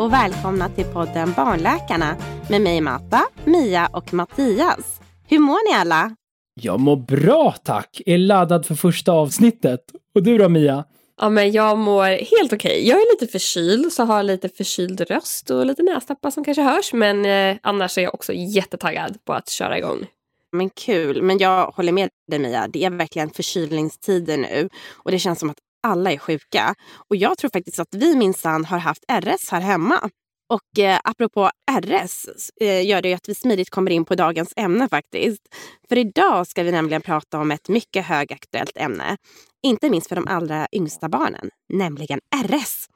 [0.00, 2.16] och välkomna till podden Barnläkarna
[2.50, 5.00] med mig Mata, Mia och Mattias.
[5.28, 6.16] Hur mår ni alla?
[6.60, 9.80] Jag mår bra tack, är laddad för första avsnittet.
[10.14, 10.84] Och du då Mia?
[11.20, 12.70] Ja men jag mår helt okej.
[12.70, 12.88] Okay.
[12.88, 16.92] Jag är lite förkyld så har lite förkyld röst och lite nästappar som kanske hörs.
[16.92, 20.06] Men eh, annars är jag också jättetaggad på att köra igång.
[20.52, 21.22] Men kul.
[21.22, 22.68] Men jag håller med dig Mia.
[22.68, 24.68] Det är verkligen förkylningstider nu.
[24.92, 26.74] Och det känns som att alla är sjuka.
[27.08, 30.10] Och jag tror faktiskt att vi minsann har haft RS här hemma.
[30.48, 32.26] Och eh, apropå RS
[32.60, 35.42] eh, gör det ju att vi smidigt kommer in på dagens ämne faktiskt.
[35.88, 39.16] För idag ska vi nämligen prata om ett mycket högaktuellt ämne.
[39.62, 42.88] Inte minst för de allra yngsta barnen, nämligen RS.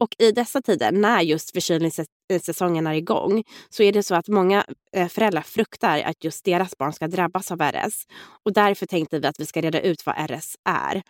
[0.00, 4.64] Och i dessa tider när just förkylningssäsongen är igång så är det så att många
[4.92, 8.06] eh, föräldrar fruktar att just deras barn ska drabbas av RS.
[8.44, 11.02] Och därför tänkte vi att vi ska reda ut vad RS är.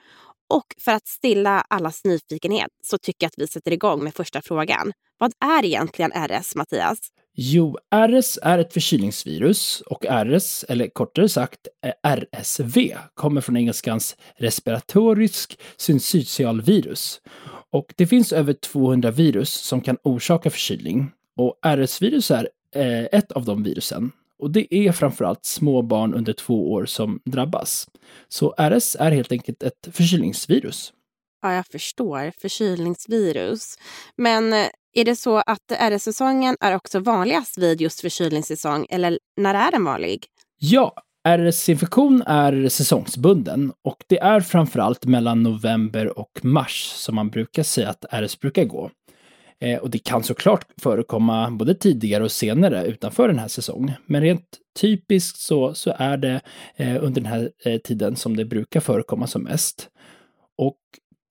[0.49, 4.43] Och för att stilla allas nyfikenhet så tycker jag att vi sätter igång med första
[4.43, 4.93] frågan.
[5.19, 6.99] Vad är egentligen RS, Mattias?
[7.41, 11.61] Jo, RS är ett förkylningsvirus och RS, eller kortare sagt
[12.03, 17.21] RSV, kommer från engelskans respiratorisk syncytialvirus.
[17.71, 21.11] Och det finns över 200 virus som kan orsaka förkylning.
[21.37, 24.13] Och RS-virus är eh, ett av de virusen.
[24.39, 27.89] Och det är framförallt små barn under två år som drabbas.
[28.29, 30.93] Så RS är helt enkelt ett förkylningsvirus.
[31.43, 32.33] Ja, jag förstår.
[32.41, 33.79] Förkylningsvirus.
[34.17, 39.55] Men eh, är det så att RS-säsongen är också vanligast vid just förkylningssäsong eller när
[39.55, 40.27] är den vanlig?
[40.59, 40.95] Ja,
[41.29, 47.89] RS-infektion är säsongsbunden och det är framförallt mellan november och mars som man brukar säga
[47.89, 48.91] att RS brukar gå.
[49.61, 53.95] Eh, och det kan såklart förekomma både tidigare och senare utanför den här säsongen.
[54.07, 56.41] Men rent typiskt så, så är det
[56.77, 59.89] eh, under den här eh, tiden som det brukar förekomma som mest.
[60.59, 60.79] Och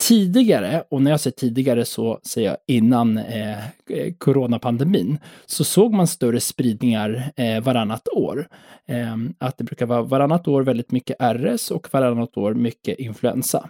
[0.04, 5.94] tidigare, och när jag säger tidigare så säger jag innan eh, eh coronapandemin, så såg
[5.94, 8.48] man större spridningar eh, varannat år.
[8.88, 13.70] Eh, att det brukar vara varannat år väldigt mycket RS och varannat år mycket influensa.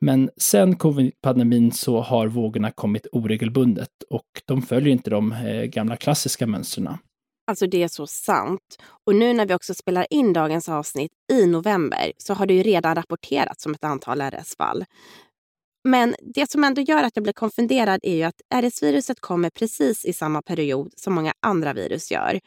[0.00, 5.96] Men sen covid-pandemin så har vågorna kommit oregelbundet och de följer inte de eh, gamla
[5.96, 6.98] klassiska mönstren.
[7.46, 8.78] Alltså det är så sant.
[9.06, 12.62] Och nu när vi också spelar in dagens avsnitt i november så har det ju
[12.62, 14.84] redan rapporterats om ett antal RS-fall.
[15.84, 20.04] Men det som ändå gör att jag blir konfunderad är ju att RS-viruset kommer precis
[20.04, 22.40] i samma period som många andra virus gör.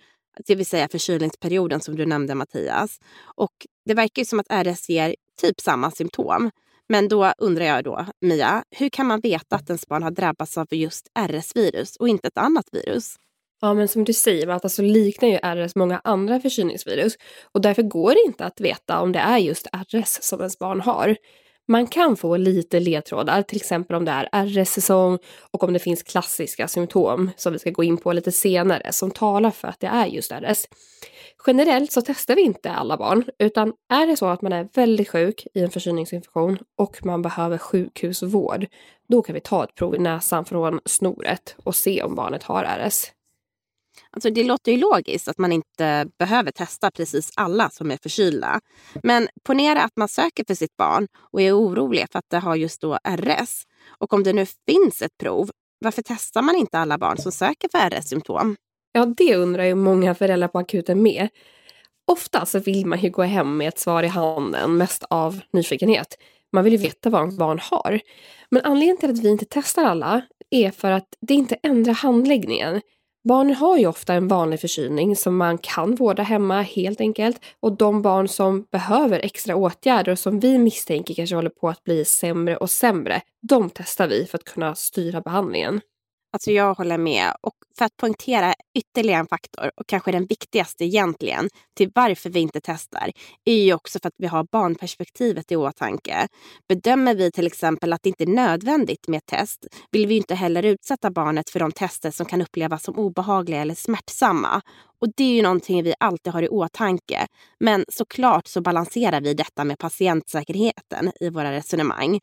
[0.47, 2.99] Det vill säga förkylningsperioden som du nämnde Mattias.
[3.35, 3.53] Och
[3.85, 6.51] det verkar ju som att RS ger typ samma symptom.
[6.89, 10.57] Men då undrar jag då, Mia, hur kan man veta att ens barn har drabbats
[10.57, 13.15] av just RS-virus och inte ett annat virus?
[13.61, 17.15] Ja, men som du säger, att alltså liknar ju RS många andra förkylningsvirus
[17.51, 20.81] och därför går det inte att veta om det är just RS som ens barn
[20.81, 21.15] har.
[21.71, 25.17] Man kan få lite ledtrådar, till exempel om det är RS-säsong
[25.51, 29.11] och om det finns klassiska symptom som vi ska gå in på lite senare som
[29.11, 30.67] talar för att det är just RS.
[31.47, 35.09] Generellt så testar vi inte alla barn, utan är det så att man är väldigt
[35.09, 38.65] sjuk i en förkylningsinfektion och man behöver sjukhusvård,
[39.09, 42.63] då kan vi ta ett prov i näsan från snoret och se om barnet har
[42.63, 43.11] RS.
[44.11, 48.59] Alltså det låter ju logiskt att man inte behöver testa precis alla som är förkylda.
[49.03, 52.55] Men ponera att man söker för sitt barn och är orolig för att det har
[52.55, 53.63] just då RS.
[53.99, 55.49] Och om det nu finns ett prov,
[55.79, 58.55] varför testar man inte alla barn som söker för RS-symptom?
[58.91, 61.29] Ja, det undrar ju många föräldrar på akuten med.
[62.07, 66.15] Ofta så vill man ju gå hem med ett svar i handen, mest av nyfikenhet.
[66.51, 67.99] Man vill ju veta vad ens barn har.
[68.49, 72.81] Men anledningen till att vi inte testar alla är för att det inte ändrar handläggningen.
[73.29, 77.39] Barnen har ju ofta en vanlig förkylning som man kan vårda hemma helt enkelt.
[77.59, 81.83] Och de barn som behöver extra åtgärder och som vi misstänker kanske håller på att
[81.83, 85.81] bli sämre och sämre, de testar vi för att kunna styra behandlingen.
[86.31, 87.33] Alltså jag håller med.
[87.41, 92.39] Och för att poängtera ytterligare en faktor, och kanske den viktigaste egentligen, till varför vi
[92.39, 93.11] inte testar,
[93.45, 96.27] är ju också för att vi har barnperspektivet i åtanke.
[96.69, 100.35] Bedömer vi till exempel att det inte är nödvändigt med ett test, vill vi inte
[100.35, 104.61] heller utsätta barnet för de tester som kan upplevas som obehagliga eller smärtsamma.
[105.01, 107.27] Och det är ju någonting vi alltid har i åtanke.
[107.59, 112.19] Men såklart så balanserar vi detta med patientsäkerheten i våra resonemang.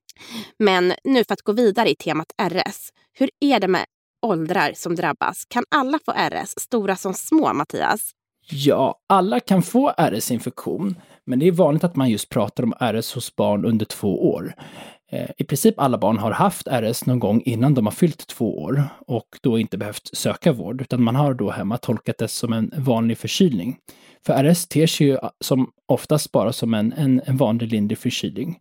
[0.59, 2.91] Men nu för att gå vidare i temat RS.
[3.19, 3.85] Hur är det med
[4.27, 5.45] åldrar som drabbas.
[5.49, 8.11] Kan alla få RS, stora som små, Mattias?
[8.51, 10.95] Ja, alla kan få RS-infektion,
[11.25, 14.55] men det är vanligt att man just pratar om RS hos barn under två år.
[15.13, 18.59] Eh, I princip alla barn har haft RS någon gång innan de har fyllt två
[18.59, 22.53] år och då inte behövt söka vård, utan man har då hemma tolkat det som
[22.53, 23.77] en vanlig förkylning.
[24.27, 27.99] För RS ter sig ju eh, som oftast bara som en, en, en vanlig lindrig
[27.99, 28.59] förkylning.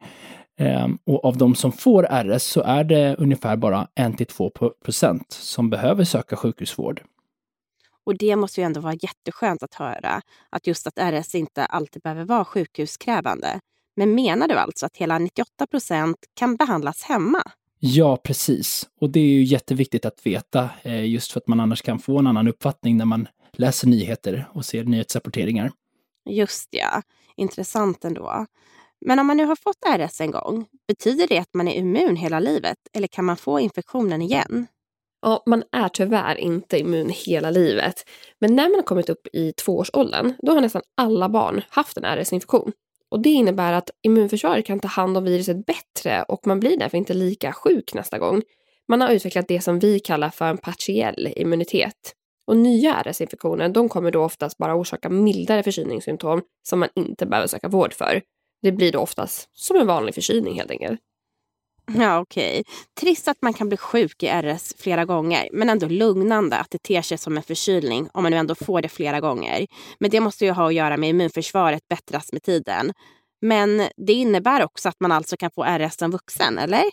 [0.57, 5.69] Ehm, och av de som får RS så är det ungefär bara 1-2 procent som
[5.69, 7.01] behöver söka sjukhusvård.
[8.05, 12.01] Och det måste ju ändå vara jätteskönt att höra, att just att RS inte alltid
[12.01, 13.59] behöver vara sjukhuskrävande.
[13.95, 17.43] Men menar du alltså att hela 98 procent kan behandlas hemma?
[17.79, 18.89] Ja, precis.
[19.01, 22.19] Och det är ju jätteviktigt att veta, eh, just för att man annars kan få
[22.19, 25.71] en annan uppfattning när man läser nyheter och ser nyhetsrapporteringar.
[26.29, 27.01] Just ja,
[27.35, 28.45] intressant ändå.
[29.07, 32.15] Men om man nu har fått RS en gång, betyder det att man är immun
[32.15, 34.67] hela livet eller kan man få infektionen igen?
[35.21, 38.03] Ja, man är tyvärr inte immun hela livet.
[38.39, 42.03] Men när man har kommit upp i tvåårsåldern, då har nästan alla barn haft en
[42.03, 42.71] RS-infektion.
[43.11, 46.97] Och det innebär att immunförsvaret kan ta hand om viruset bättre och man blir därför
[46.97, 48.41] inte lika sjuk nästa gång.
[48.87, 52.13] Man har utvecklat det som vi kallar för en partiell immunitet.
[52.47, 57.47] Och nya RS-infektioner, de kommer då oftast bara orsaka mildare förkylningssymptom som man inte behöver
[57.47, 58.21] söka vård för.
[58.65, 60.99] Det blir då oftast som en vanlig förkylning helt enkelt.
[61.97, 62.59] Ja, okej.
[62.59, 62.63] Okay.
[62.99, 66.83] Trist att man kan bli sjuk i RS flera gånger, men ändå lugnande att det
[66.83, 69.67] ter sig som en förkylning om man nu ändå får det flera gånger.
[69.99, 72.93] Men det måste ju ha att göra med immunförsvaret bättras med tiden.
[73.41, 76.83] Men det innebär också att man alltså kan få RS som vuxen, eller?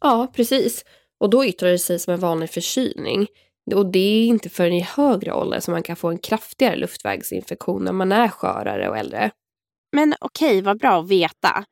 [0.00, 0.84] Ja, precis.
[1.20, 3.26] Och då yttrar det sig som en vanlig förkylning.
[3.74, 7.84] Och det är inte förrän i högre ålder som man kan få en kraftigare luftvägsinfektion
[7.84, 9.30] när man är skörare och äldre.
[9.92, 11.64] Men okej, okay, vad bra att veta.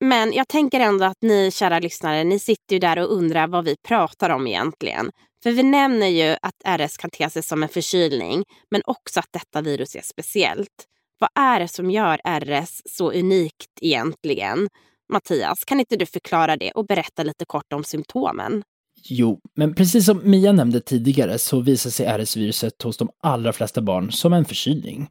[0.00, 3.64] Men jag tänker ändå att ni kära lyssnare, ni sitter ju där och undrar vad
[3.64, 5.10] vi pratar om egentligen.
[5.42, 9.28] För vi nämner ju att RS kan te sig som en förkylning, men också att
[9.30, 10.86] detta virus är speciellt.
[11.18, 14.68] Vad är det som gör RS så unikt egentligen?
[15.12, 18.62] Mattias, kan inte du förklara det och berätta lite kort om symptomen?
[19.04, 23.82] Jo, men precis som Mia nämnde tidigare så visar sig RS-viruset hos de allra flesta
[23.82, 25.08] barn som en förkylning.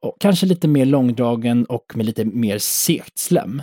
[0.00, 3.62] Och kanske lite mer långdragen och med lite mer segt slem.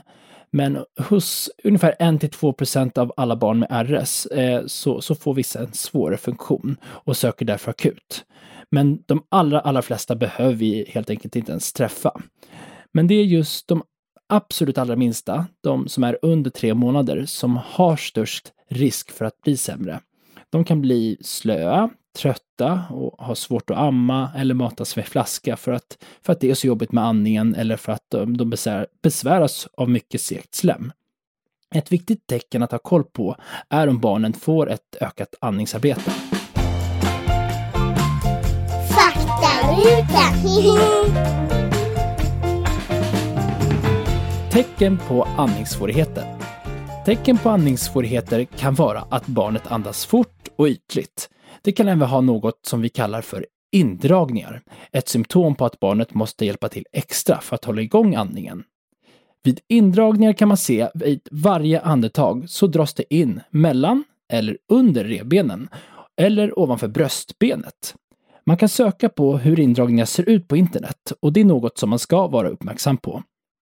[0.52, 5.74] Men hos ungefär 1-2% av alla barn med RS eh, så, så får vissa en
[5.74, 8.26] svårare funktion och söker därför akut.
[8.72, 12.22] Men de allra, allra flesta behöver vi helt enkelt inte ens träffa.
[12.94, 13.84] Men det är just de
[14.30, 19.42] absolut allra minsta, de som är under tre månader, som har störst risk för att
[19.42, 20.00] bli sämre.
[20.50, 25.72] De kan bli slöa, trötta och har svårt att amma eller matas med flaska för
[25.72, 28.88] att, för att det är så jobbigt med andningen eller för att de, de besvär,
[29.04, 30.92] besväras av mycket segt slem.
[31.76, 33.36] Ett viktigt tecken att ha koll på
[33.70, 36.12] är om barnen får ett ökat andningsarbete.
[44.52, 46.38] Tecken på andningssvårigheter.
[47.06, 51.30] Tecken på andningssvårigheter kan vara att barnet andas fort och ytligt.
[51.62, 54.62] Det kan även ha något som vi kallar för indragningar,
[54.92, 58.64] ett symptom på att barnet måste hjälpa till extra för att hålla igång andningen.
[59.44, 65.04] Vid indragningar kan man se vid varje andetag så dras det in mellan eller under
[65.04, 65.70] revbenen
[66.18, 67.96] eller ovanför bröstbenet.
[68.46, 71.90] Man kan söka på hur indragningar ser ut på internet och det är något som
[71.90, 73.24] man ska vara uppmärksam på.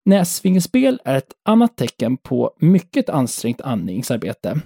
[0.06, 4.62] Näsvingelspel är ett annat tecken på mycket ansträngt andningsarbete.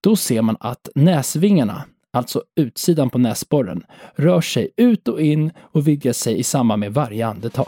[0.00, 3.84] Då ser man att näsvingarna, alltså utsidan på näsborren,
[4.14, 7.66] rör sig ut och in och vidgar sig i samband med varje andetag.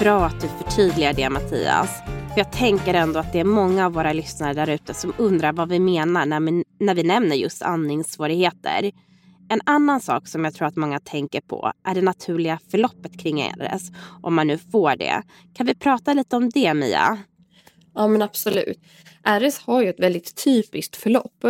[0.00, 2.02] Bra att du förtydligar det Mattias.
[2.06, 5.52] För jag tänker ändå att det är många av våra lyssnare där ute som undrar
[5.52, 8.92] vad vi menar när vi, när vi nämner just andningssvårigheter.
[9.52, 13.42] En annan sak som jag tror att många tänker på är det naturliga förloppet kring
[13.42, 13.90] RS,
[14.22, 15.22] om man nu får det.
[15.54, 17.18] Kan vi prata lite om det, Mia?
[17.94, 18.78] Ja, men absolut.
[19.24, 21.44] RS har ju ett väldigt typiskt förlopp.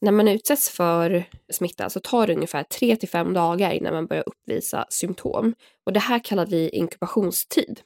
[0.00, 4.06] När man utsätts för smitta så tar det ungefär 3 till 5 dagar innan man
[4.06, 5.54] börjar uppvisa symptom.
[5.86, 7.80] Och det här kallar vi inkubationstid.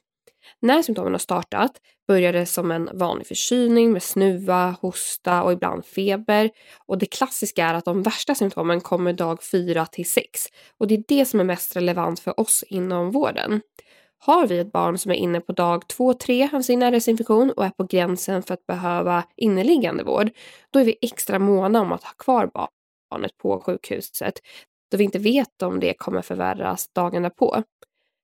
[0.59, 1.71] När symptomen har startat
[2.07, 6.49] börjar det som en vanlig förkylning med snuva, hosta och ibland feber.
[6.85, 10.27] Och det klassiska är att de värsta symptomen kommer dag 4 till 6.
[10.77, 13.61] Och det är det som är mest relevant för oss inom vården.
[14.25, 17.69] Har vi ett barn som är inne på dag 2-3 av sin RS-infektion och är
[17.69, 20.29] på gränsen för att behöva inneliggande vård,
[20.71, 24.33] då är vi extra måna om att ha kvar barnet på sjukhuset,
[24.91, 27.63] då vi inte vet om det kommer förvärras dagen därpå.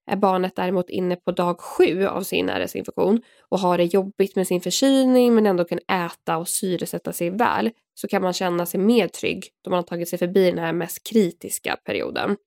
[0.10, 4.48] Är barnet däremot inne på dag sju av sin RS-infektion och har det jobbigt med
[4.48, 8.80] sin förkylning men ändå kan äta och syresätta sig väl så kan man känna sig
[8.80, 12.38] mer trygg då man har tagit sig förbi den här mest kritiska perioden.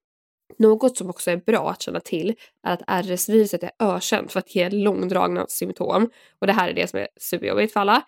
[0.59, 2.35] Något som också är bra att känna till
[2.66, 6.87] är att RS-viruset är ökänt för att ge långdragna symptom och det här är det
[6.87, 8.02] som är superjobbigt för alla.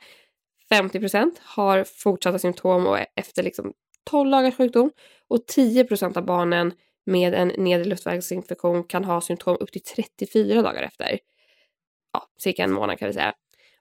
[0.70, 3.72] 50% har fortsatta symptom och efter liksom
[4.10, 4.90] 12 dagars sjukdom
[5.28, 6.72] och 10% av barnen
[7.06, 11.18] med en nedre luftvägsinfektion kan ha symptom upp till 34 dagar efter.
[12.12, 13.34] Ja, cirka en månad kan vi säga.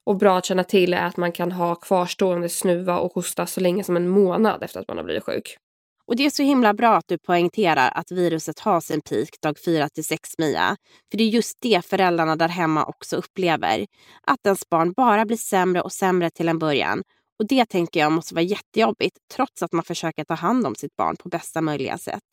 [0.05, 3.59] Och bra att känna till är att man kan ha kvarstående snuva och hosta så
[3.59, 5.57] länge som en månad efter att man har blivit sjuk.
[6.05, 9.59] Och det är så himla bra att du poängterar att viruset har sin peak dag
[9.65, 10.75] 4 till 6 Mia.
[11.11, 13.85] För det är just det föräldrarna där hemma också upplever.
[14.27, 17.03] Att ens barn bara blir sämre och sämre till en början.
[17.39, 20.95] Och det tänker jag måste vara jättejobbigt trots att man försöker ta hand om sitt
[20.95, 22.23] barn på bästa möjliga sätt.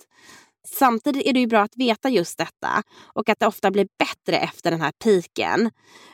[0.68, 2.82] Samtidigt är det ju bra att veta just detta
[3.14, 5.70] och att det ofta blir bättre efter den här piken.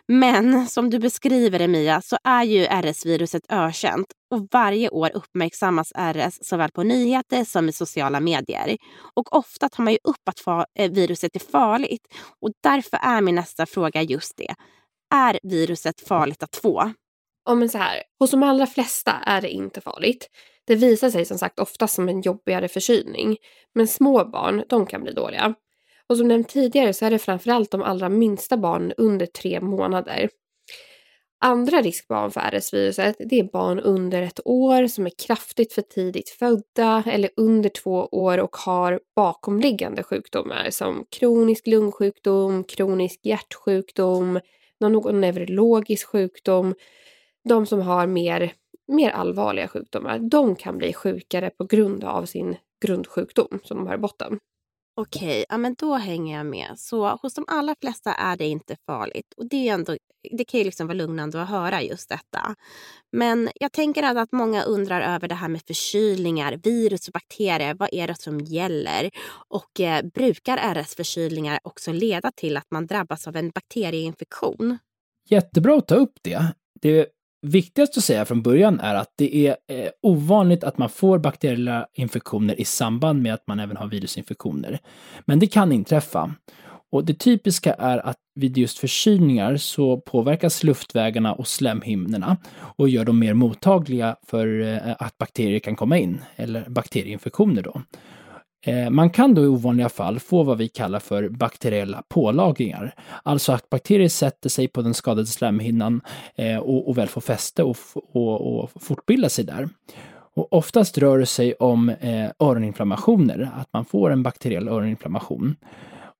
[0.08, 5.92] Men som du beskriver det Mia så är ju RS-viruset ökänt och varje år uppmärksammas
[5.96, 8.76] RS såväl på nyheter som i sociala medier.
[9.14, 12.06] Och ofta tar man ju upp att eh, viruset är farligt
[12.40, 14.54] och därför är min nästa fråga just det.
[15.14, 16.92] Är viruset farligt att få?
[17.44, 20.28] Ja, men så här, hos de allra flesta är det inte farligt.
[20.66, 23.36] Det visar sig som sagt ofta som en jobbigare förkylning.
[23.74, 25.54] Men små barn, de kan bli dåliga.
[26.06, 30.28] Och som nämnt tidigare så är det framförallt de allra minsta barnen under tre månader.
[31.40, 36.28] Andra riskbarn för RS-viruset det är barn under ett år som är kraftigt för tidigt
[36.28, 44.40] födda eller under två år och har bakomliggande sjukdomar som kronisk lungsjukdom, kronisk hjärtsjukdom,
[44.80, 46.74] någon neurologisk sjukdom.
[47.48, 48.52] De som har mer
[48.88, 53.94] mer allvarliga sjukdomar, de kan bli sjukare på grund av sin grundsjukdom som de har
[53.94, 54.38] i botten.
[55.00, 56.72] Okej, ja, men då hänger jag med.
[56.76, 59.34] Så hos de allra flesta är det inte farligt.
[59.36, 59.96] Och det, är ändå,
[60.30, 62.54] det kan ju liksom vara lugnande att höra just detta.
[63.12, 67.74] Men jag tänker att många undrar över det här med förkylningar, virus och bakterier.
[67.74, 69.10] Vad är det som gäller?
[69.48, 74.78] Och eh, brukar RS-förkylningar också leda till att man drabbas av en bakterieinfektion?
[75.28, 76.54] Jättebra att ta upp det.
[76.80, 77.06] Det
[77.46, 81.86] viktigast att säga från början är att det är eh, ovanligt att man får bakteriella
[81.94, 84.78] infektioner i samband med att man även har virusinfektioner.
[85.24, 86.34] Men det kan inträffa.
[86.92, 93.04] Och det typiska är att vid just förkylningar så påverkas luftvägarna och slemhinnorna och gör
[93.04, 97.82] dem mer mottagliga för eh, att bakterier kan komma in, eller bakterieinfektioner då.
[98.66, 102.94] Eh, man kan då i ovanliga fall få vad vi kallar för bakteriella pålagringar.
[103.22, 106.00] Alltså att bakterier sätter sig på den skadade slemhinnan
[106.34, 109.68] eh, och, och väl får fäste och, och, och fortbilda sig där.
[110.36, 115.56] Och oftast rör det sig om eh, öroninflammationer, att man får en bakteriell öroninflammation.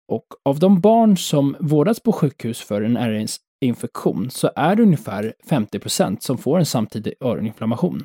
[0.09, 5.35] Och av de barn som vårdas på sjukhus för en RS-infektion så är det ungefär
[5.51, 8.05] 50% som får en samtidig öroninflammation.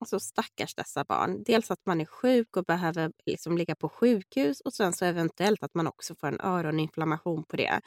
[0.00, 1.42] Alltså stackars dessa barn.
[1.46, 5.62] Dels att man är sjuk och behöver liksom ligga på sjukhus och sen så eventuellt
[5.62, 7.80] att man också får en öroninflammation på det.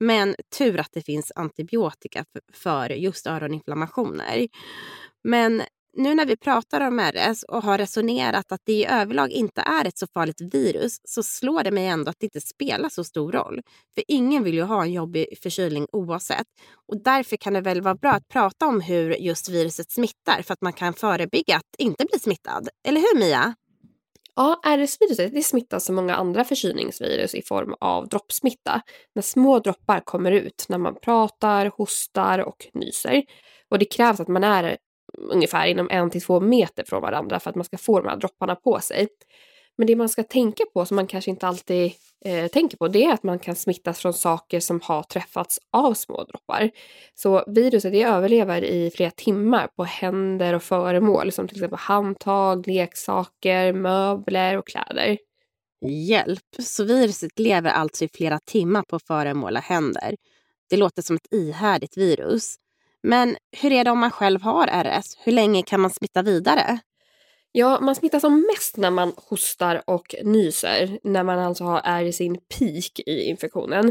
[0.00, 4.48] Men tur att det finns antibiotika för just öroninflammationer.
[5.24, 5.62] Men
[5.96, 9.84] nu när vi pratar om RS och har resonerat att det i överlag inte är
[9.84, 13.32] ett så farligt virus så slår det mig ändå att det inte spelar så stor
[13.32, 13.60] roll.
[13.94, 16.46] För ingen vill ju ha en jobbig förkylning oavsett.
[16.88, 20.52] Och därför kan det väl vara bra att prata om hur just viruset smittar för
[20.52, 22.68] att man kan förebygga att inte bli smittad.
[22.88, 23.54] Eller hur Mia?
[24.36, 28.80] Ja, RS-viruset det smittas som många andra förkylningsvirus i form av droppsmitta.
[29.14, 33.22] När små droppar kommer ut när man pratar, hostar och nyser.
[33.70, 34.76] Och det krävs att man är
[35.18, 38.16] ungefär inom en till två meter från varandra för att man ska få de här
[38.16, 39.08] dropparna på sig.
[39.76, 41.92] Men det man ska tänka på, som man kanske inte alltid
[42.24, 45.94] eh, tänker på, det är att man kan smittas från saker som har träffats av
[45.94, 46.70] små droppar.
[47.14, 52.66] Så viruset det överlever i flera timmar på händer och föremål som till exempel handtag,
[52.66, 55.18] leksaker, möbler och kläder.
[55.86, 56.40] Hjälp!
[56.58, 60.16] Så viruset lever alltså i flera timmar på föremål och händer.
[60.70, 62.56] Det låter som ett ihärdigt virus.
[63.06, 65.16] Men hur är det om man själv har RS?
[65.24, 66.78] Hur länge kan man smitta vidare?
[67.52, 72.02] Ja, man smittar som mest när man hostar och nyser, när man alltså har, är
[72.02, 73.88] i sin peak i infektionen.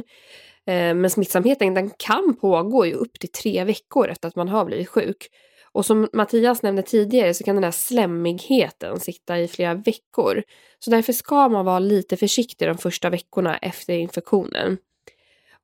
[0.67, 4.65] Eh, men smittsamheten den kan pågå i upp till tre veckor efter att man har
[4.65, 5.27] blivit sjuk.
[5.71, 10.43] Och som Mattias nämnde tidigare så kan den här slemmigheten sitta i flera veckor.
[10.79, 14.77] Så därför ska man vara lite försiktig de första veckorna efter infektionen.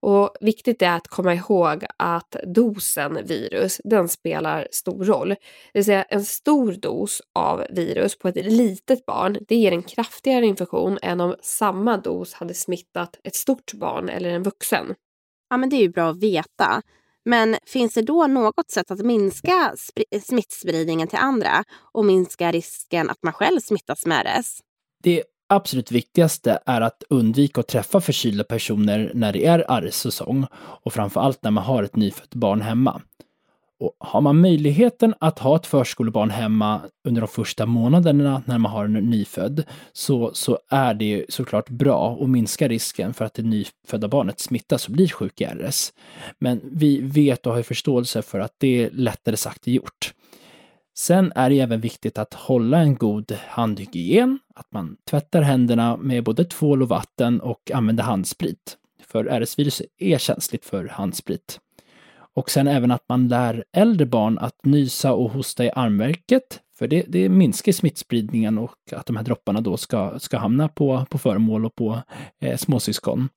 [0.01, 5.29] Och viktigt är att komma ihåg att dosen virus, den spelar stor roll.
[5.29, 5.37] Det
[5.73, 10.45] vill säga en stor dos av virus på ett litet barn, det ger en kraftigare
[10.45, 14.95] infektion än om samma dos hade smittat ett stort barn eller en vuxen.
[15.49, 16.81] Ja, men det är ju bra att veta.
[17.25, 19.75] Men finns det då något sätt att minska
[20.23, 24.59] smittspridningen till andra och minska risken att man själv smittas med RS?
[25.03, 30.93] Det absolut viktigaste är att undvika att träffa förkylda personer när det är RS-säsong och
[30.93, 33.01] framför allt när man har ett nyfött barn hemma.
[33.79, 38.71] Och har man möjligheten att ha ett förskolebarn hemma under de första månaderna när man
[38.71, 39.63] har en nyfödd
[39.93, 44.85] så, så är det såklart bra och minskar risken för att det nyfödda barnet smittas
[44.85, 45.93] och blir sjuk i RS.
[46.39, 50.13] Men vi vet och har förståelse för att det är lättare sagt än gjort.
[50.99, 56.23] Sen är det även viktigt att hålla en god handhygien, att man tvättar händerna med
[56.23, 58.77] både tvål och vatten och använder handsprit.
[59.07, 61.59] För RS-virus är känsligt för handsprit.
[62.35, 66.59] Och sen även att man lär äldre barn att nysa och hosta i armverket.
[66.79, 71.05] För det, det minskar smittspridningen och att de här dropparna då ska, ska hamna på,
[71.09, 72.01] på föremål och på
[72.41, 73.29] eh, småsyskon.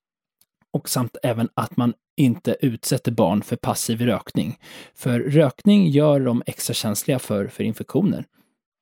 [0.72, 4.58] Och samt även att man inte utsätter barn för passiv rökning.
[4.94, 8.24] För rökning gör dem extra känsliga för, för infektioner.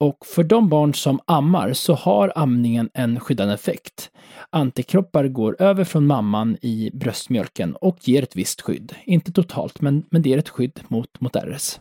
[0.00, 4.10] Och för de barn som ammar så har amningen en skyddande effekt.
[4.50, 8.94] Antikroppar går över från mamman i bröstmjölken och ger ett visst skydd.
[9.04, 11.80] Inte totalt, men, men det ger ett skydd mot, mot RS.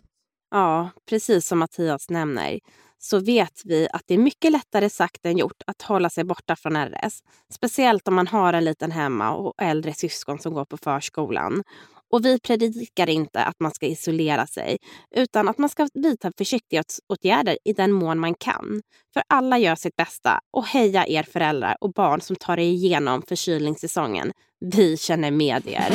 [0.52, 2.60] Ja, precis som Mattias nämner
[3.00, 6.56] så vet vi att det är mycket lättare sagt än gjort att hålla sig borta
[6.56, 7.20] från RS.
[7.54, 11.64] Speciellt om man har en liten hemma och äldre syskon som går på förskolan.
[12.12, 14.78] Och vi predikar inte att man ska isolera sig
[15.16, 18.82] utan att man ska vidta försiktighetsåtgärder i den mån man kan.
[19.14, 23.22] För alla gör sitt bästa och heja er föräldrar och barn som tar er igenom
[23.22, 24.32] förkylningssäsongen.
[24.60, 25.94] Vi känner med er.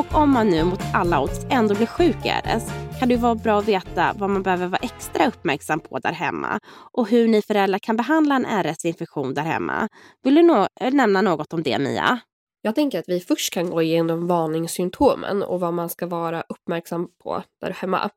[0.00, 2.64] Och om man nu mot alla odds ändå blir sjuk i RS
[2.98, 6.58] kan det vara bra att veta vad man behöver vara extra uppmärksam på där hemma
[6.92, 9.88] och hur ni föräldrar kan behandla en RS-infektion där hemma.
[10.22, 12.20] Vill du no eh, nämna något om det, Mia?
[12.62, 17.08] Jag tänker att vi först kan gå igenom varningssymptomen och vad man ska vara uppmärksam
[17.22, 18.10] på där hemma.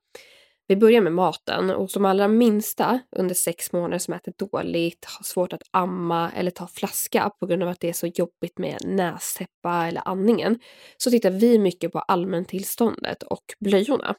[0.67, 5.23] Vi börjar med maten och som allra minsta under sex månader som äter dåligt, har
[5.23, 8.77] svårt att amma eller ta flaska på grund av att det är så jobbigt med
[8.85, 10.59] nästäppa eller andningen
[10.97, 14.15] så tittar vi mycket på allmäntillståndet och blöjorna.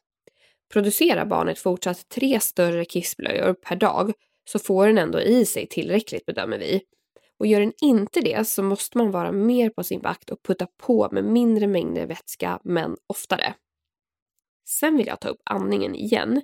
[0.72, 4.12] Producerar barnet fortsatt tre större kissblöjor per dag
[4.50, 6.82] så får den ändå i sig tillräckligt bedömer vi.
[7.38, 10.66] Och gör den inte det så måste man vara mer på sin vakt och putta
[10.82, 13.54] på med mindre mängder vätska men oftare.
[14.64, 16.42] Sen vill jag ta upp andningen igen.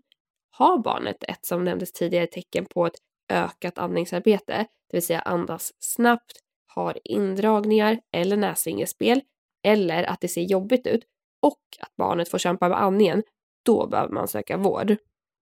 [0.50, 2.94] Har barnet ett som nämndes tidigare tecken på ett
[3.30, 6.32] ökat andningsarbete, det vill säga andas snabbt,
[6.66, 9.20] har indragningar eller näsvingespel
[9.64, 11.04] eller att det ser jobbigt ut
[11.42, 13.22] och att barnet får kämpa med andningen,
[13.64, 14.96] då behöver man söka vård.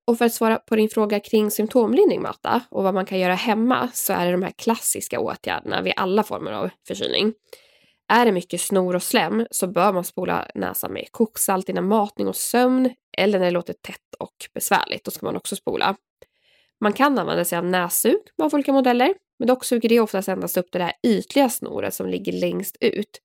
[0.07, 3.35] Och för att svara på din fråga kring symptomlindring Marta och vad man kan göra
[3.35, 7.35] hemma så är det de här klassiska åtgärderna vid alla former av förkylning.
[8.09, 12.29] Är det mycket snor och slem så bör man spola näsan med koksalt innan matning
[12.29, 15.05] och sömn eller när det låter tätt och besvärligt.
[15.05, 15.97] Då ska man också spola.
[16.81, 20.57] Man kan använda sig av nässug av olika modeller, men dock suger det oftast endast
[20.57, 23.21] upp det där ytliga snoret som ligger längst ut.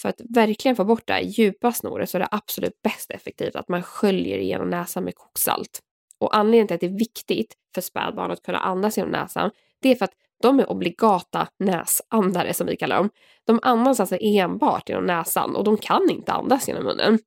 [0.00, 3.56] För att verkligen få bort det här djupa snoret så är det absolut bäst effektivt
[3.56, 5.80] att man sköljer igenom näsan med koksalt.
[6.20, 9.50] Och anledningen till att det är viktigt för spädbarn att kunna andas genom näsan,
[9.82, 13.10] det är för att de är obligata näsandare som vi kallar dem.
[13.46, 17.18] De andas alltså enbart genom näsan och de kan inte andas genom munnen.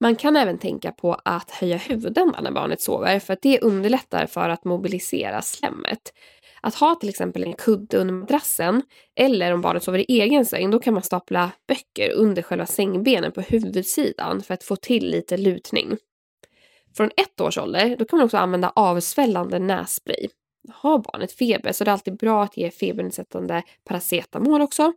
[0.00, 4.26] Man kan även tänka på att höja huvudändan när barnet sover för att det underlättar
[4.26, 6.12] för att mobilisera slemmet.
[6.60, 8.82] Att ha till exempel en kudde under madrassen
[9.16, 13.32] eller om barnet sover i egen säng då kan man stapla böcker under själva sängbenen
[13.32, 15.96] på huvudsidan för att få till lite lutning.
[16.96, 20.28] Från ett års ålder då kan man också använda avsvällande nässpray
[20.74, 24.92] har barnet feber så det är alltid bra att ge febernedsättande paracetamol också.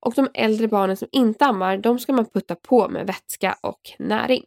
[0.00, 3.80] Och de äldre barnen som inte ammar, de ska man putta på med vätska och
[3.98, 4.42] näring.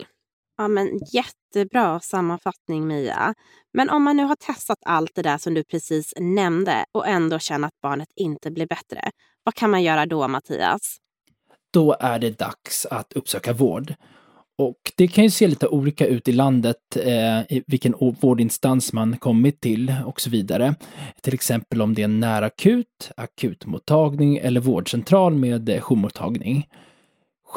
[0.58, 3.34] Ja, men jättebra sammanfattning Mia.
[3.74, 7.40] Men om man nu har testat allt det där som du precis nämnde och ändå
[7.40, 9.12] känner att barnet inte blir bättre,
[9.44, 10.98] vad kan man göra då Mattias?
[11.74, 13.94] Då är det dags att uppsöka vård.
[14.58, 19.18] Och det kan ju se lite olika ut i landet, eh, i vilken vårdinstans man
[19.18, 20.76] kommit till och så vidare.
[21.22, 26.68] Till exempel om det är en närakut, akutmottagning eller vårdcentral med eh, jourmottagning.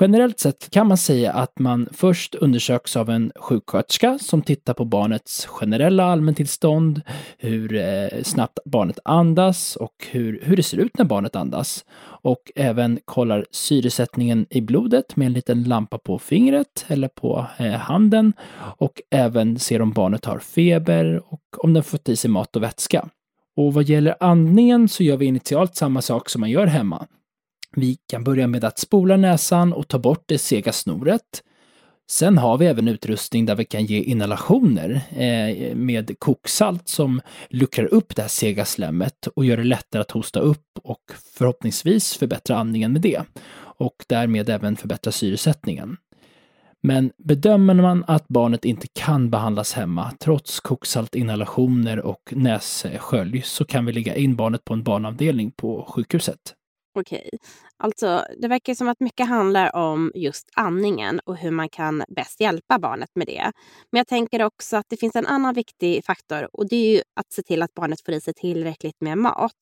[0.00, 4.84] Generellt sett kan man säga att man först undersöks av en sjuksköterska som tittar på
[4.84, 7.02] barnets generella allmäntillstånd,
[7.38, 11.84] hur eh, snabbt barnet andas och hur, hur det ser ut när barnet andas.
[12.22, 17.72] Och även kollar syresättningen i blodet med en liten lampa på fingret eller på eh,
[17.72, 18.32] handen
[18.78, 22.62] och även ser om barnet har feber och om den fått i sig mat och
[22.62, 23.08] vätska.
[23.56, 27.06] Och vad gäller andningen så gör vi initialt samma sak som man gör hemma.
[27.78, 31.42] Vi kan börja med att spola näsan och ta bort det sega snoret.
[32.10, 37.94] Sen har vi även utrustning där vi kan ge inhalationer eh, med koksalt som luckrar
[37.94, 41.02] upp det här sega slemmet och gör det lättare att hosta upp och
[41.34, 43.22] förhoppningsvis förbättra andningen med det.
[43.58, 45.96] Och därmed även förbättra syresättningen.
[46.82, 53.86] Men bedömer man att barnet inte kan behandlas hemma trots koksaltinhalationer och nässkölj så kan
[53.86, 56.54] vi lägga in barnet på en barnavdelning på sjukhuset.
[56.98, 57.30] Okej.
[57.78, 62.40] Alltså, det verkar som att mycket handlar om just andningen och hur man kan bäst
[62.40, 63.52] hjälpa barnet med det.
[63.92, 67.02] Men jag tänker också att det finns en annan viktig faktor och det är ju
[67.16, 69.52] att se till att barnet får i sig tillräckligt med mat.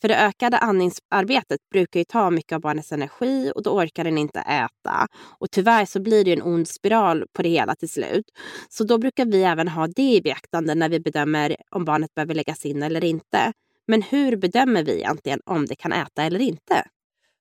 [0.00, 4.18] För det ökade andningsarbetet brukar ju ta mycket av barnets energi och då orkar den
[4.18, 5.06] inte äta.
[5.40, 8.24] Och tyvärr så blir det en ond spiral på det hela till slut.
[8.68, 12.34] Så då brukar vi även ha det i beaktande när vi bedömer om barnet behöver
[12.34, 13.52] läggas in eller inte.
[13.86, 16.84] Men hur bedömer vi egentligen om det kan äta eller inte?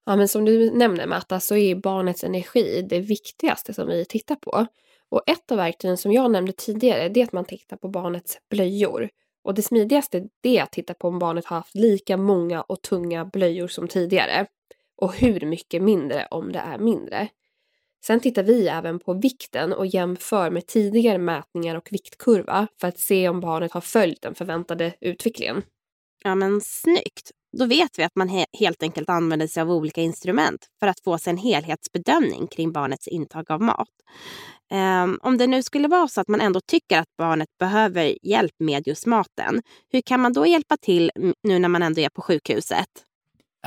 [0.06, 4.36] Ja, men som du nämner Märta, så är barnets energi det viktigaste som vi tittar
[4.36, 4.66] på.
[5.10, 8.38] Och ett av verktygen som jag nämnde tidigare, det är att man tittar på barnets
[8.50, 9.10] blöjor.
[9.44, 12.82] Och det smidigaste det är att titta på om barnet har haft lika många och
[12.82, 14.46] tunga blöjor som tidigare.
[14.98, 17.30] Och hur mycket mindre om det är mindre.
[18.06, 23.00] Sen tittar vi även på vikten och jämför med tidigare mätningar och viktkurva för att
[23.00, 25.64] se om barnet har följt den förväntade utvecklingen.
[26.26, 27.32] Ja, men snyggt.
[27.58, 31.00] Då vet vi att man he helt enkelt använder sig av olika instrument för att
[31.00, 33.88] få sig en helhetsbedömning kring barnets intag av mat.
[34.74, 38.52] Um, om det nu skulle vara så att man ändå tycker att barnet behöver hjälp
[38.60, 39.62] med just maten,
[39.92, 41.12] hur kan man då hjälpa till
[41.44, 42.90] nu när man ändå är på sjukhuset?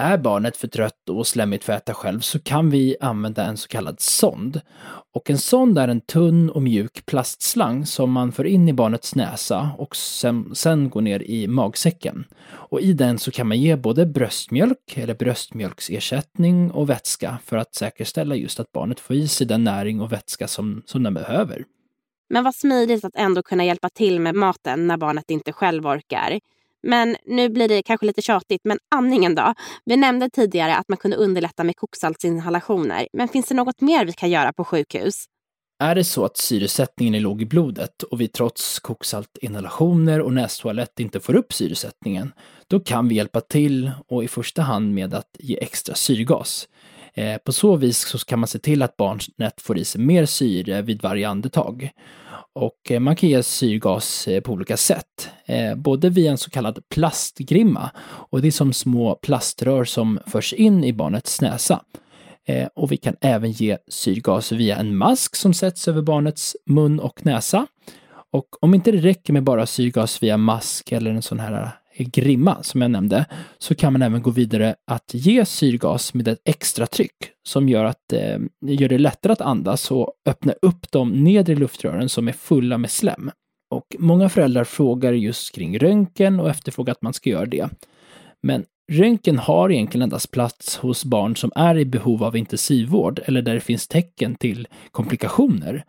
[0.01, 3.57] Är barnet för trött och slemmigt för att äta själv så kan vi använda en
[3.57, 4.61] så kallad sond.
[5.15, 9.15] Och en sond är en tunn och mjuk plastslang som man för in i barnets
[9.15, 12.25] näsa och sen, sen går ner i magsäcken.
[12.47, 17.75] Och i den så kan man ge både bröstmjölk eller bröstmjölksersättning och vätska för att
[17.75, 21.65] säkerställa just att barnet får i sig den näring och vätska som, som den behöver.
[22.31, 26.41] Men vad smidigt att ändå kunna hjälpa till med maten när barnet inte själv orkar.
[26.83, 29.55] Men nu blir det kanske lite tjatigt, men andningen då?
[29.85, 33.09] Vi nämnde tidigare att man kunde underlätta med koksaltsinhalationer.
[33.13, 35.25] Men finns det något mer vi kan göra på sjukhus?
[35.81, 41.01] Är det så att syresättningen är låg i blodet och vi trots koksaltinhalationer och nästoalett
[41.01, 42.33] inte får upp syresättningen,
[42.69, 46.69] då kan vi hjälpa till och i första hand med att ge extra syrgas.
[47.15, 50.27] Eh, på så vis så kan man se till att barnet får i sig mer
[50.27, 51.91] syre vid varje andetag.
[52.59, 55.31] Och eh, man kan ge syrgas eh, på olika sätt.
[55.47, 60.53] Eh, både via en så kallad plastgrimma och det är som små plaströr som förs
[60.53, 61.83] in i barnets näsa.
[62.75, 67.27] Och vi kan även ge syrgas via en mask som sätts över barnets mun och
[67.27, 67.67] näsa.
[68.33, 71.71] Och om inte det räcker med bara syrgas via mask eller en sån här
[72.05, 73.27] grimma som jag nämnde,
[73.59, 77.17] så kan man även gå vidare att ge syrgas med ett extra tryck
[77.49, 82.09] som gör, att, eh, gör det lättare att andas och öppna upp de nedre luftrören
[82.09, 83.31] som är fulla med slem.
[83.71, 87.69] Och många föräldrar frågar just kring röntgen och efterfrågar att man ska göra det.
[88.43, 93.43] Men röntgen har egentligen endast plats hos barn som är i behov av intensivvård eller
[93.43, 95.85] där det finns tecken till komplikationer.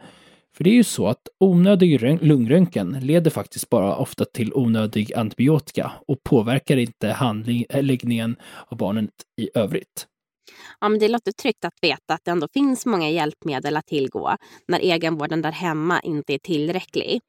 [0.60, 5.92] För det är ju så att onödig lungröntgen leder faktiskt bara ofta till onödig antibiotika
[6.08, 9.10] och påverkar inte handläggningen eh, av barnet
[9.42, 10.08] i övrigt.
[10.80, 14.36] Ja, men det låter tryggt att veta att det ändå finns många hjälpmedel att tillgå
[14.68, 17.22] när egenvården där hemma inte är tillräcklig.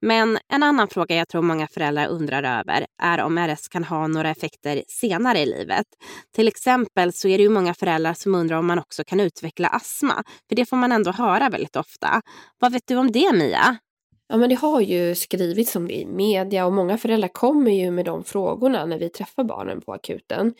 [0.00, 4.06] Men en annan fråga jag tror många föräldrar undrar över är om RS kan ha
[4.06, 5.86] några effekter senare i livet.
[6.34, 9.68] Till exempel så är det ju många föräldrar som undrar om man också kan utveckla
[9.68, 10.24] astma.
[10.48, 12.22] För det får man ändå höra väldigt ofta.
[12.58, 13.78] Vad vet du om det Mia?
[14.28, 17.90] Ja, men det har ju skrivits om det i media och många föräldrar kommer ju
[17.90, 20.54] med de frågorna när vi träffar barnen på akuten.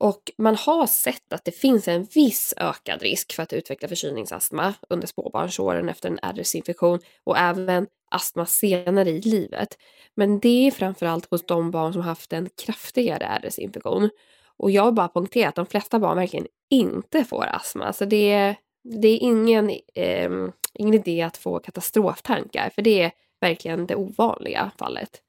[0.00, 4.74] Och man har sett att det finns en viss ökad risk för att utveckla förkylningsastma
[4.88, 9.78] under spårbarnsåren efter en RS-infektion och även astma senare i livet.
[10.14, 14.10] Men det är framförallt hos de barn som haft en kraftigare RS-infektion.
[14.56, 17.92] Och jag vill bara poängtera att de flesta barn verkligen inte får astma.
[17.92, 20.30] Så det är, det är ingen, eh,
[20.74, 25.22] ingen idé att få katastroftankar, för det är verkligen det ovanliga fallet.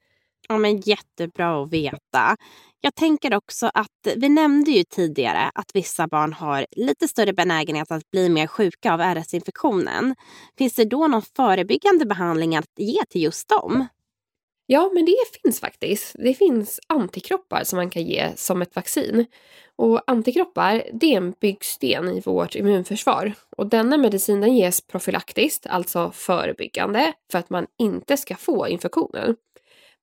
[0.47, 2.37] Ja, men jättebra att veta.
[2.81, 7.91] Jag tänker också att vi nämnde ju tidigare att vissa barn har lite större benägenhet
[7.91, 10.15] att bli mer sjuka av RS-infektionen.
[10.57, 13.87] Finns det då någon förebyggande behandling att ge till just dem?
[14.69, 16.15] Ja, men det finns faktiskt.
[16.19, 19.25] Det finns antikroppar som man kan ge som ett vaccin.
[19.75, 23.33] Och antikroppar, det är en byggsten i vårt immunförsvar.
[23.57, 29.35] Och denna medicin den ges profylaktiskt, alltså förebyggande, för att man inte ska få infektionen.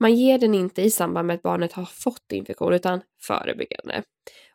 [0.05, 4.03] Man ger den inte i samband med att barnet har fått infektion utan förebyggande.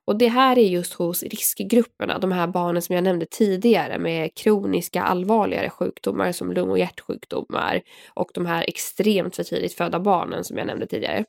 [0.05, 4.35] Och det här är just hos riskgrupperna, de här barnen som jag nämnde tidigare med
[4.35, 7.81] kroniska allvarligare sjukdomar som lung och hjärtsjukdomar
[8.13, 11.25] och de här extremt för tidigt födda barnen som jag nämnde tidigare.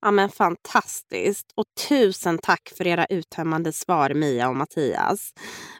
[0.00, 1.52] Ja, men fantastiskt.
[1.54, 5.32] Och tusen tack för era uttömmande svar, Mia och Mattias.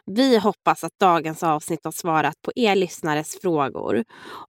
[0.05, 4.03] Vi hoppas att dagens avsnitt har svarat på er lyssnares frågor.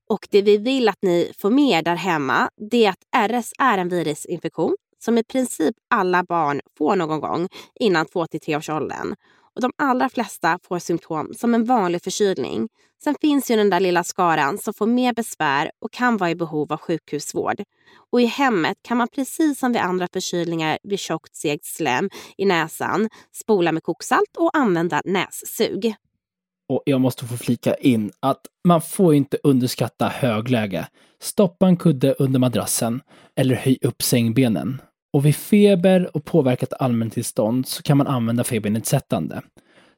[0.09, 3.53] Och det vi vill att ni får med er där hemma, det är att RS
[3.59, 7.47] är en virusinfektion som i princip alla barn får någon gång
[7.79, 9.15] innan 2 till 3 års åldern.
[9.59, 12.67] Och de allra flesta får symptom som en vanlig förkylning.
[13.03, 16.35] Sen finns ju den där lilla skaran som får mer besvär och kan vara i
[16.35, 17.63] behov av sjukhusvård.
[18.11, 22.45] Och i hemmet kan man precis som vid andra förkylningar vid tjockt segt slem i
[22.45, 25.95] näsan spola med koksalt och använda nässug.
[26.69, 30.87] Och jag måste få flika in att man får inte underskatta högläge.
[31.21, 33.01] Stoppa en kudde under madrassen
[33.35, 34.81] eller höj upp sängbenen.
[35.13, 39.41] Och vid feber och påverkat allmäntillstånd så kan man använda febernedsättande.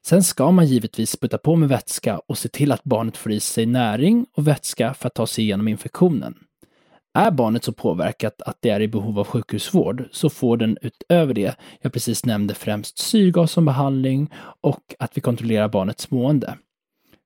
[0.05, 3.39] Sen ska man givetvis spruta på med vätska och se till att barnet får i
[3.39, 6.35] sig näring och vätska för att ta sig igenom infektionen.
[7.13, 11.33] Är barnet så påverkat att det är i behov av sjukhusvård så får den utöver
[11.33, 16.57] det jag precis nämnde främst syrgas som behandling och att vi kontrollerar barnets mående.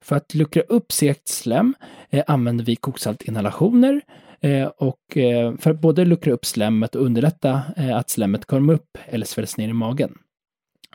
[0.03, 1.75] För att luckra upp segt slem
[2.09, 4.01] eh, använder vi koksaltinhalationer
[4.45, 8.73] eh, och eh, för att både luckra upp slemmet och underlätta eh, att slemmet kommer
[8.73, 10.17] upp eller svälls ner i magen.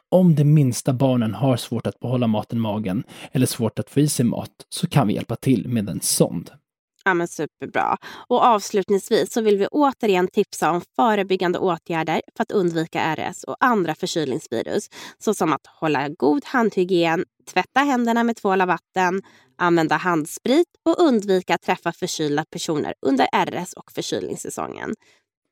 [0.08, 4.00] Om de minsta barnen har svårt att behålla maten i magen eller svårt att få
[4.00, 6.50] i sig mat så kan vi hjälpa till med en sond.
[7.04, 7.96] Ja, men superbra.
[8.28, 13.56] Och avslutningsvis så vill vi återigen tipsa om förebyggande åtgärder för att undvika RS och
[13.60, 14.88] andra förkylningsvirus.
[15.18, 19.22] Såsom att hålla god handhygien, tvätta händerna med tvål och vatten,
[19.58, 24.94] använda handsprit och undvika att träffa förkylda personer under RS och förkylningssäsongen.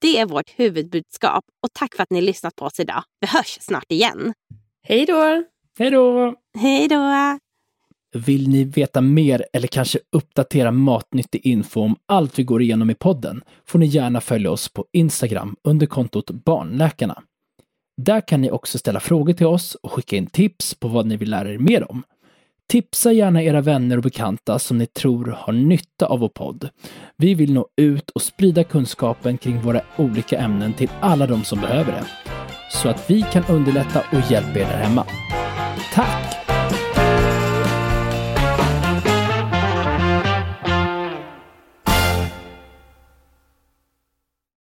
[0.00, 3.02] Det är vårt huvudbudskap och tack för att ni lyssnat på oss idag.
[3.20, 4.34] Vi hörs snart igen.
[4.82, 5.44] Hej då!
[5.78, 6.34] Hej då!
[6.58, 7.38] Hej då!
[8.12, 12.94] Vill ni veta mer eller kanske uppdatera matnyttig info om allt vi går igenom i
[12.94, 17.22] podden får ni gärna följa oss på Instagram under kontot Barnläkarna.
[18.00, 21.16] Där kan ni också ställa frågor till oss och skicka in tips på vad ni
[21.16, 22.02] vill lära er mer om.
[22.68, 26.68] Tipsa gärna era vänner och bekanta som ni tror har nytta av vår podd.
[27.16, 31.60] Vi vill nå ut och sprida kunskapen kring våra olika ämnen till alla de som
[31.60, 32.04] behöver det.
[32.72, 35.06] Så att vi kan underlätta och hjälpa er där hemma.
[35.94, 36.47] Tack!